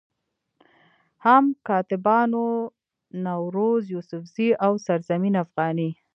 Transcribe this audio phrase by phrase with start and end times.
[1.25, 2.45] هم کاتبانو
[3.23, 5.89] نوروز يوسفزئ، او سرزمين افغاني